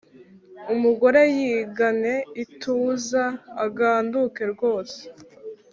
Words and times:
Umugore 0.73 1.21
yigane 1.37 2.15
ituza 2.43 3.23
aganduke 3.65 4.41
rwose, 4.53 4.99